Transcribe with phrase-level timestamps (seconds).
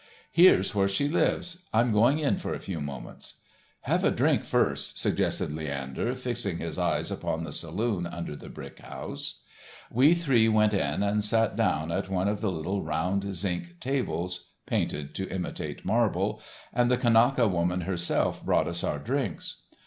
[0.31, 3.35] "Here's where she lives; I'm going up for a few moments."
[3.81, 8.79] "Have a drink first," suggested Leander, fixing his eyes upon the saloon under the brick
[8.79, 9.41] house.
[9.91, 15.13] We three went in and sat down at one of the little round zinc tables—painted
[15.13, 19.65] to imitate marble—and the Kanaka woman herself brought us our drinks.